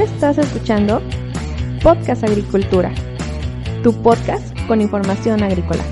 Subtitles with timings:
[0.00, 1.02] Estás escuchando
[1.82, 2.94] Podcast Agricultura,
[3.82, 5.82] tu podcast con información agrícola.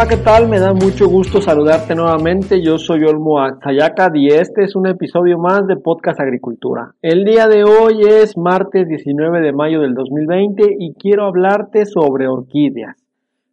[0.00, 0.48] Hola, ¿qué tal?
[0.48, 2.62] Me da mucho gusto saludarte nuevamente.
[2.62, 6.94] Yo soy Olmo Axayaca y este es un episodio más de Podcast Agricultura.
[7.02, 12.28] El día de hoy es martes 19 de mayo del 2020 y quiero hablarte sobre
[12.28, 12.96] orquídeas.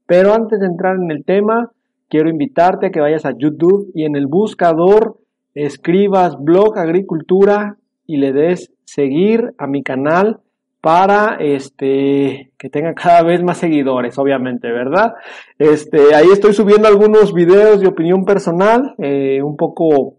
[0.05, 1.69] Pero antes de entrar en el tema,
[2.07, 5.17] quiero invitarte a que vayas a YouTube y en el buscador
[5.53, 10.39] escribas blog agricultura y le des seguir a mi canal
[10.81, 15.13] para este que tenga cada vez más seguidores, obviamente, ¿verdad?
[15.57, 20.15] Este, ahí estoy subiendo algunos videos de opinión personal, eh, un poco,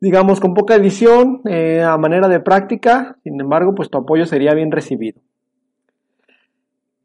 [0.00, 3.16] digamos, con poca edición, eh, a manera de práctica.
[3.22, 5.20] Sin embargo, pues tu apoyo sería bien recibido.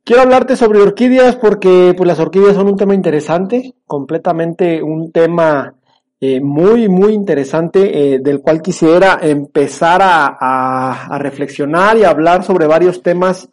[0.04, 5.74] Quiero hablarte sobre orquídeas porque pues las orquídeas son un tema interesante, completamente un tema
[6.22, 13.02] eh, muy, muy interesante, eh, del cual quisiera empezar a, reflexionar y hablar sobre varios
[13.02, 13.50] temas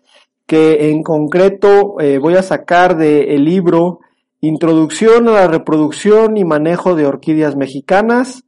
[0.47, 4.01] que en concreto eh, voy a sacar del libro
[4.41, 8.45] Introducción a la reproducción y manejo de orquídeas mexicanas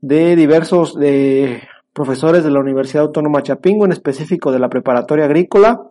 [0.00, 0.96] de diversos
[1.92, 5.82] profesores de la Universidad Autónoma Chapingo, en específico de la preparatoria agrícola,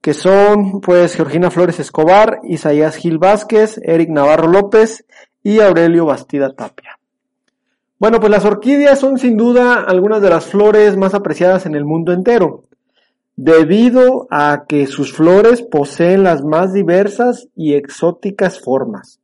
[0.00, 5.04] que son pues Georgina Flores Escobar, Isaías Gil Vázquez, Eric Navarro López
[5.42, 6.98] y Aurelio Bastida Tapia.
[7.98, 11.86] Bueno, pues las orquídeas son sin duda algunas de las flores más apreciadas en el
[11.86, 12.64] mundo entero,
[13.36, 19.20] debido a que sus flores poseen las más diversas y exóticas formas.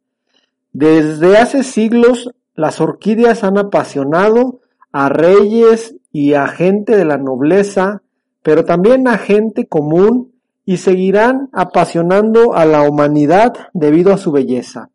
[0.73, 8.03] Desde hace siglos, las orquídeas han apasionado a reyes y a gente de la nobleza,
[8.42, 10.33] pero también a gente común
[10.64, 14.89] y seguirán apasionando a la humanidad debido a su belleza.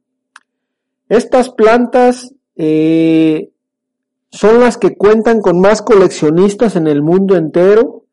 [1.10, 3.52] Estas plantas eh,
[4.30, 8.04] son las que cuentan con más coleccionistas en el mundo entero.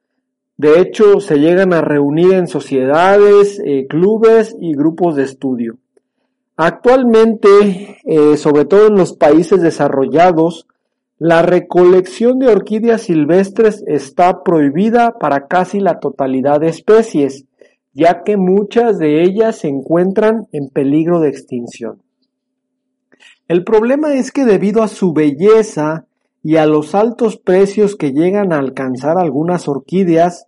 [0.56, 5.76] De hecho, se llegan a reunir en sociedades, eh, clubes y grupos de estudio.
[6.56, 10.68] Actualmente, eh, sobre todo en los países desarrollados,
[11.18, 17.46] la recolección de orquídeas silvestres está prohibida para casi la totalidad de especies,
[17.92, 22.03] ya que muchas de ellas se encuentran en peligro de extinción.
[23.46, 26.06] El problema es que debido a su belleza
[26.42, 30.46] y a los altos precios que llegan a alcanzar algunas orquídeas,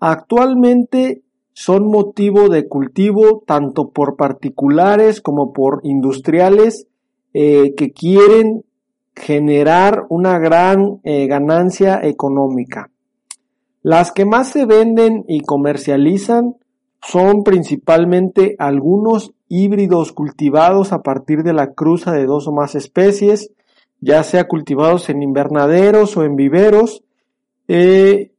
[0.00, 1.22] actualmente
[1.52, 6.86] son motivo de cultivo tanto por particulares como por industriales
[7.34, 8.64] eh, que quieren
[9.14, 12.90] generar una gran eh, ganancia económica.
[13.82, 16.56] Las que más se venden y comercializan
[17.02, 23.50] son principalmente algunos híbridos cultivados a partir de la cruza de dos o más especies,
[24.00, 27.04] ya sea cultivados en invernaderos o en viveros.
[27.68, 28.30] Eh,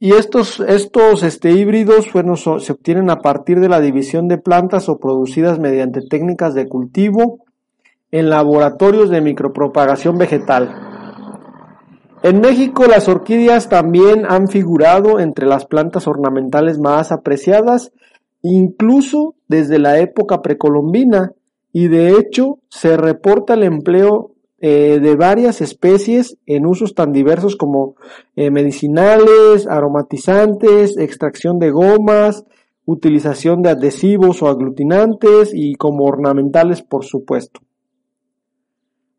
[0.00, 4.98] y estos, estos este, híbridos se obtienen a partir de la división de plantas o
[4.98, 7.44] producidas mediante técnicas de cultivo
[8.10, 10.74] en laboratorios de micropropagación vegetal.
[12.22, 17.92] En México las orquídeas también han figurado entre las plantas ornamentales más apreciadas
[18.50, 21.32] incluso desde la época precolombina,
[21.72, 27.56] y de hecho se reporta el empleo eh, de varias especies en usos tan diversos
[27.56, 27.96] como
[28.36, 32.44] eh, medicinales, aromatizantes, extracción de gomas,
[32.84, 37.60] utilización de adhesivos o aglutinantes y como ornamentales por supuesto.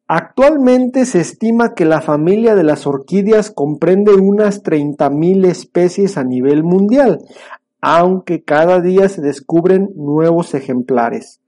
[0.07, 6.63] Actualmente se estima que la familia de las orquídeas comprende unas 30.000 especies a nivel
[6.63, 7.19] mundial,
[7.87, 11.39] aunque cada día se descubren nuevos ejemplares.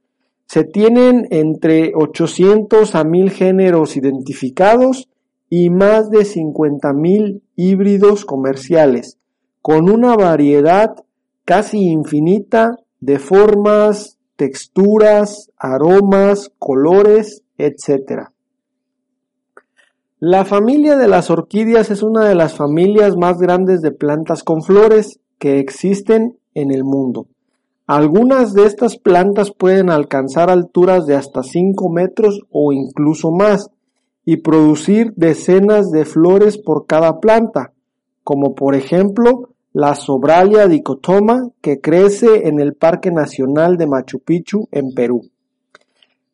[0.46, 5.10] Se tienen entre 800 a 1000 géneros identificados
[5.50, 9.18] y más de 50.000 híbridos comerciales,
[9.64, 10.94] con una variedad
[11.44, 18.28] casi infinita de formas, texturas, aromas, colores, etc.
[20.20, 24.62] La familia de las orquídeas es una de las familias más grandes de plantas con
[24.62, 27.28] flores que existen en el mundo.
[27.86, 33.70] Algunas de estas plantas pueden alcanzar alturas de hasta 5 metros o incluso más
[34.26, 37.72] y producir decenas de flores por cada planta,
[38.26, 44.68] como por ejemplo la Sobralia dicotoma que crece en el Parque Nacional de Machu Picchu
[44.72, 45.30] en Perú.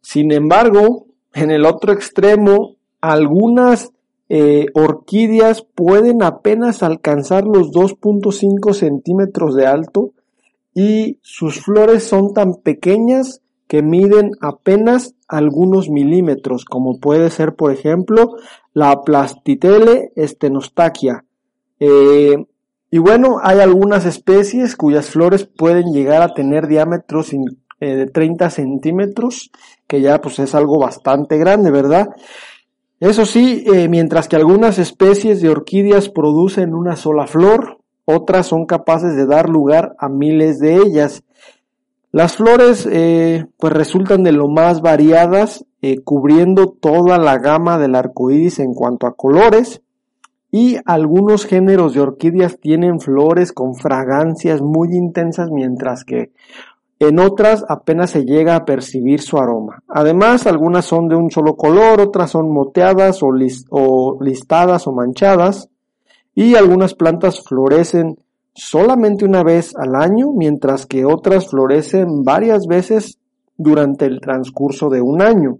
[0.01, 3.92] Sin embargo, en el otro extremo, algunas
[4.29, 10.11] eh, orquídeas pueden apenas alcanzar los 2.5 centímetros de alto
[10.73, 17.71] y sus flores son tan pequeñas que miden apenas algunos milímetros, como puede ser, por
[17.71, 18.35] ejemplo,
[18.73, 21.25] la Plastitele stenostaquia.
[21.79, 22.45] Eh,
[22.91, 28.51] y bueno, hay algunas especies cuyas flores pueden llegar a tener diámetros eh, de 30
[28.51, 29.51] centímetros,
[29.87, 32.09] que ya pues es algo bastante grande, ¿verdad?
[33.03, 38.65] Eso sí, eh, mientras que algunas especies de orquídeas producen una sola flor, otras son
[38.65, 41.21] capaces de dar lugar a miles de ellas.
[42.13, 45.65] Las flores eh, pues resultan de lo más variadas,
[46.05, 49.81] cubriendo toda la gama del arco iris en cuanto a colores,
[50.49, 56.31] y algunos géneros de orquídeas tienen flores con fragancias muy intensas, mientras que
[56.99, 59.83] en otras apenas se llega a percibir su aroma.
[59.87, 65.69] Además, algunas son de un solo color, otras son moteadas o, listadas o manchadas.
[66.35, 68.17] Y algunas plantas florecen
[68.53, 73.19] solamente una vez al año, mientras que otras florecen varias veces
[73.57, 75.57] durante el transcurso de un año.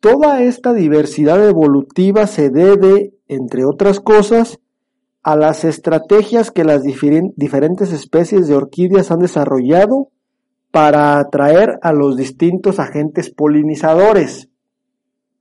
[0.00, 4.58] Toda esta diversidad evolutiva se debe, entre otras cosas,
[5.24, 10.10] a las estrategias que las diferentes especies de orquídeas han desarrollado
[10.70, 14.48] para atraer a los distintos agentes polinizadores,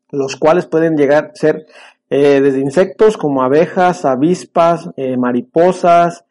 [0.10, 1.66] los cuales pueden llegar a ser
[2.10, 6.24] eh, desde insectos como abejas, avispas, eh, mariposas,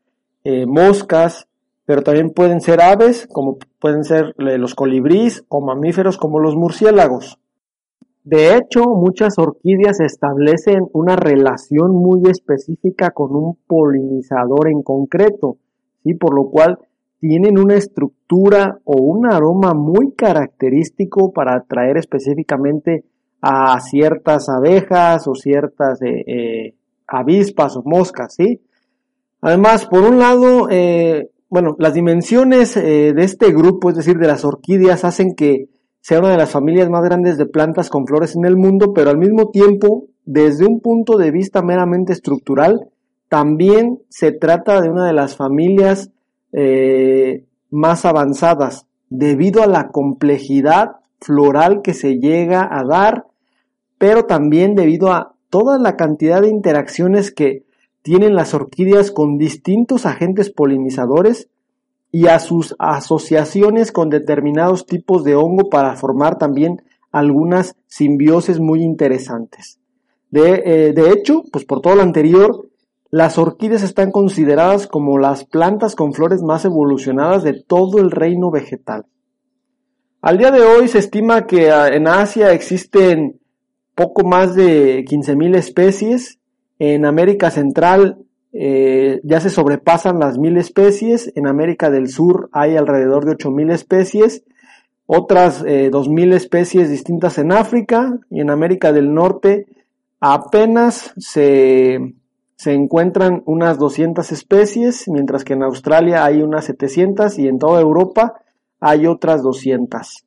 [0.44, 1.46] eh, moscas,
[1.84, 7.38] pero también pueden ser aves como pueden ser los colibríes o mamíferos como los murciélagos.
[8.24, 15.56] De hecho, muchas orquídeas establecen una relación muy específica con un polinizador en concreto,
[16.04, 16.14] ¿sí?
[16.14, 16.78] por lo cual
[17.18, 23.04] tienen una estructura o un aroma muy característico para atraer específicamente
[23.40, 26.74] a ciertas abejas o ciertas eh, eh,
[27.08, 28.60] avispas o moscas, ¿sí?
[29.40, 34.44] Además, por un lado, eh, bueno, las dimensiones de este grupo, es decir, de las
[34.44, 35.68] orquídeas, hacen que
[36.02, 39.10] sea una de las familias más grandes de plantas con flores en el mundo, pero
[39.10, 42.88] al mismo tiempo, desde un punto de vista meramente estructural,
[43.28, 46.10] también se trata de una de las familias
[46.52, 53.26] eh, más avanzadas debido a la complejidad floral que se llega a dar,
[53.96, 57.62] pero también debido a toda la cantidad de interacciones que
[58.02, 61.48] tienen las orquídeas con distintos agentes polinizadores
[62.12, 68.82] y a sus asociaciones con determinados tipos de hongo para formar también algunas simbioses muy
[68.82, 69.80] interesantes.
[70.30, 72.68] De, eh, de hecho, pues por todo lo anterior,
[73.10, 78.50] las orquídeas están consideradas como las plantas con flores más evolucionadas de todo el reino
[78.50, 79.06] vegetal.
[80.20, 83.40] Al día de hoy se estima que ah, en Asia existen
[83.94, 86.38] poco más de 15.000 especies,
[86.78, 88.18] en América Central
[88.52, 93.72] eh, ya se sobrepasan las 1.000 especies, en América del Sur hay alrededor de 8.000
[93.72, 94.44] especies,
[95.06, 98.18] otras eh, 2.000 especies distintas en África.
[98.30, 99.66] Y en América del Norte
[100.20, 102.14] apenas se
[102.62, 107.80] se encuentran unas 200 especies, mientras que en Australia hay unas 700 y en toda
[107.80, 108.34] Europa
[108.78, 110.24] hay otras 200.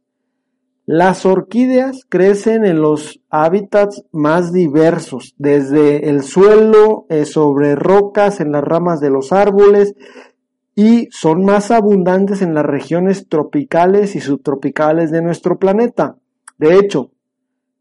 [0.87, 8.51] Las orquídeas crecen en los hábitats más diversos, desde el suelo, eh, sobre rocas, en
[8.51, 9.95] las ramas de los árboles,
[10.75, 16.17] y son más abundantes en las regiones tropicales y subtropicales de nuestro planeta.
[16.59, 17.09] De hecho,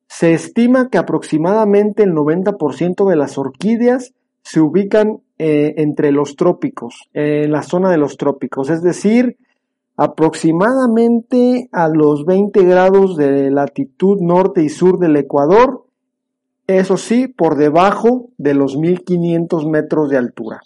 [0.06, 7.10] se estima que aproximadamente el 90% de las orquídeas se ubican eh, entre los trópicos,
[7.12, 9.36] en la zona de los trópicos, es decir,
[9.96, 15.86] aproximadamente a los 20 grados de latitud norte y sur del Ecuador,
[16.66, 20.60] eso sí, por debajo de los 1500 metros de altura.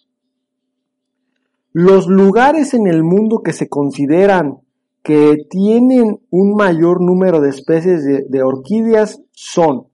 [1.73, 4.61] Los lugares en el mundo que se consideran
[5.03, 9.87] que tienen un mayor número de especies de orquídeas son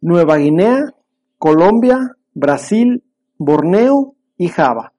[0.00, 0.94] Nueva Guinea,
[1.38, 3.04] Colombia, Brasil,
[3.38, 4.93] Borneo y Java.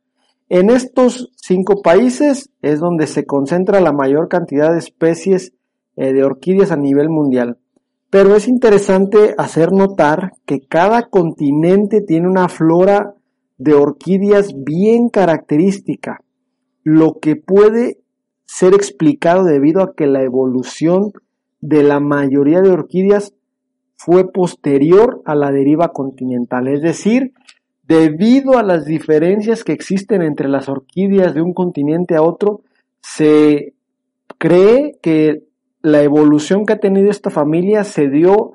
[0.50, 5.54] En estos cinco países es donde se concentra la mayor cantidad de especies
[5.96, 7.58] eh, de orquídeas a nivel mundial.
[8.12, 13.16] Pero es interesante hacer notar que cada continente tiene una flora
[13.58, 16.22] de orquídeas bien característica,
[16.84, 18.00] lo que puede
[18.46, 21.14] ser explicado debido a que la evolución
[21.62, 23.34] de la mayoría de orquídeas
[23.96, 27.34] fue posterior a la deriva continental, es decir,
[27.88, 32.62] Debido a las diferencias que existen entre las orquídeas de un continente a otro,
[33.02, 33.74] se
[34.40, 35.44] cree que
[35.82, 38.54] la evolución que ha tenido esta familia se dio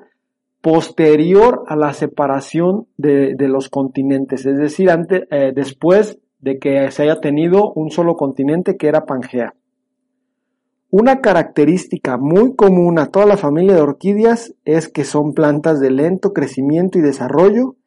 [0.59, 4.89] posterior a la separación de, los continentes, es decir,
[5.31, 9.55] eh, después de que se haya tenido un solo continente que era Pangea.
[10.89, 15.89] Una característica muy común a toda la familia de orquídeas es que son plantas de
[15.89, 17.77] lento crecimiento y desarrollo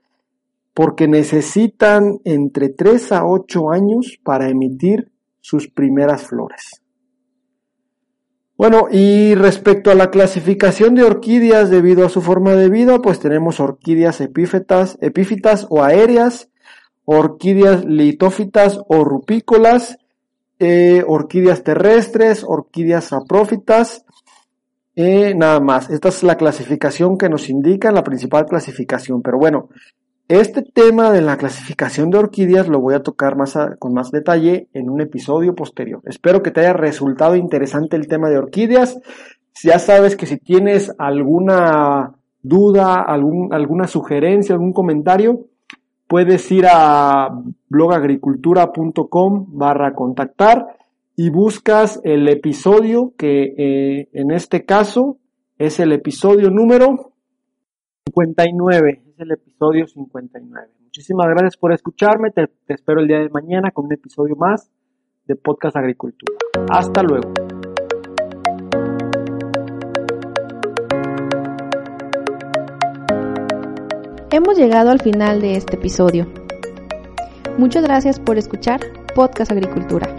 [0.74, 6.82] porque necesitan entre 3 a 8 años para emitir sus primeras flores.
[8.56, 13.18] Bueno, y respecto a la clasificación de orquídeas debido a su forma de vida, pues
[13.18, 16.50] tenemos orquídeas epífitas, epífitas o aéreas,
[17.04, 19.98] orquídeas litófitas o rupícolas,
[20.60, 24.04] eh, orquídeas terrestres, orquídeas saprófitas,
[24.94, 25.90] eh, nada más.
[25.90, 29.20] Esta es la clasificación que nos indica, la principal clasificación.
[29.22, 29.68] Pero bueno,
[30.28, 34.68] este tema de la clasificación de orquídeas lo voy a tocar más con más detalle
[34.72, 36.00] en un episodio posterior.
[36.06, 38.98] Espero que te haya resultado interesante el tema de orquídeas.
[39.62, 45.46] Ya sabes que si tienes alguna duda, algún, alguna sugerencia, algún comentario,
[46.08, 47.28] puedes ir a
[47.68, 50.78] blogagricultura.com barra contactar
[51.16, 55.18] y buscas el episodio que eh, en este caso
[55.58, 57.12] es el episodio número
[58.06, 60.68] 59, es el episodio 59.
[60.84, 64.70] Muchísimas gracias por escucharme, te espero el día de mañana con un episodio más
[65.26, 66.36] de Podcast Agricultura.
[66.70, 67.32] Hasta luego.
[74.30, 76.26] Hemos llegado al final de este episodio.
[77.56, 78.80] Muchas gracias por escuchar
[79.14, 80.13] Podcast Agricultura.